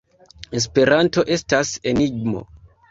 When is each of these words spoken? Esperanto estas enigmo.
Esperanto 0.59 1.27
estas 1.39 1.77
enigmo. 1.95 2.45